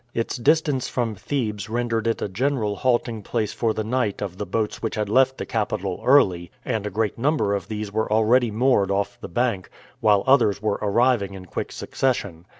Its 0.15 0.35
distance 0.37 0.89
from 0.89 1.13
Thebes 1.13 1.69
rendered 1.69 2.07
it 2.07 2.23
a 2.23 2.27
general 2.27 2.75
halting 2.77 3.21
place 3.21 3.53
for 3.53 3.71
the 3.71 3.83
night 3.83 4.19
of 4.19 4.39
the 4.39 4.47
boats 4.47 4.81
which 4.81 4.95
had 4.95 5.09
left 5.09 5.37
the 5.37 5.45
capital 5.45 6.01
early, 6.03 6.49
and 6.65 6.87
a 6.87 6.89
great 6.89 7.19
number 7.19 7.53
of 7.53 7.67
these 7.67 7.91
were 7.93 8.11
already 8.11 8.49
moored 8.49 8.89
off 8.89 9.21
the 9.21 9.29
bank, 9.29 9.69
while 9.99 10.23
others 10.25 10.59
were 10.59 10.79
arriving 10.81 11.35
in 11.35 11.45
quick 11.45 11.71
succession. 11.71 12.47